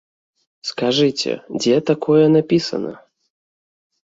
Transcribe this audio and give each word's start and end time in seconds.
Скажыце, 0.69 1.31
дзе 1.61 1.75
такое 1.91 2.25
напісана? 2.37 2.93